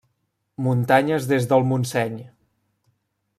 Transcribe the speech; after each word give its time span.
Muntanyes 0.67 1.27
des 1.33 1.45
del 1.51 1.67
Montseny. 1.73 2.17